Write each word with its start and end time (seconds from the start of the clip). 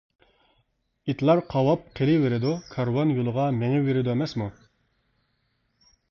ئىتلار 1.11 1.41
قاۋاپ 1.49 1.83
قېلىۋېرىدۇ، 1.99 2.53
كارۋان 2.71 3.11
يولىغا 3.17 3.45
مېڭىۋېرىدۇ 3.59 4.13
ئەمەسمۇ. 4.15 4.49